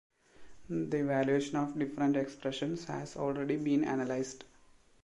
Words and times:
The 0.67 0.97
evaluation 0.97 1.57
of 1.57 1.77
different 1.77 2.17
expressions 2.17 2.85
has 2.85 3.15
already 3.15 3.57
been 3.57 3.83
analysed. 3.83 4.45